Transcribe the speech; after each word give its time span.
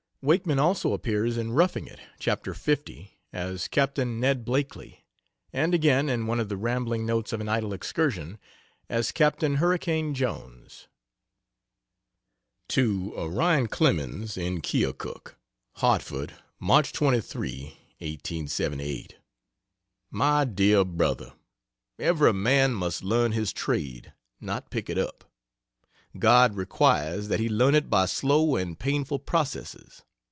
Wakeman 0.23 0.59
also 0.59 0.93
appears 0.93 1.35
in 1.35 1.51
'Roughing 1.51 1.87
It,' 1.87 1.99
Chap. 2.19 2.47
L, 2.47 2.53
as 3.33 3.67
Capt. 3.67 3.97
Ned 3.97 4.45
Blakely, 4.45 5.03
and 5.51 5.73
again 5.73 6.09
in 6.09 6.27
one 6.27 6.39
of 6.39 6.47
the 6.47 6.57
"Rambling 6.57 7.07
Notes 7.07 7.33
of 7.33 7.41
an 7.41 7.49
Idle 7.49 7.73
Excursion," 7.73 8.37
as 8.87 9.11
"Captain 9.11 9.55
Hurricane 9.55 10.13
Jones." 10.13 10.87
To 12.67 13.11
Orion 13.17 13.65
Clemens, 13.65 14.37
in 14.37 14.61
Keokuk: 14.61 15.37
HARTFORD, 15.77 16.35
Mch. 16.61 16.91
23, 16.91 17.61
1878. 17.97 19.15
MY 20.11 20.45
DEAR 20.45 20.85
BRO., 20.85 21.33
Every 21.97 22.31
man 22.33 22.73
must 22.75 23.03
learn 23.03 23.31
his 23.31 23.51
trade 23.51 24.13
not 24.39 24.69
pick 24.69 24.87
it 24.87 24.99
up. 24.99 25.23
God 26.19 26.53
requires 26.55 27.27
that 27.29 27.39
he 27.39 27.49
learn 27.49 27.73
it 27.73 27.89
by 27.89 28.05
slow 28.05 28.55
and 28.55 28.77
painful 28.77 29.17
processes. 29.17 30.03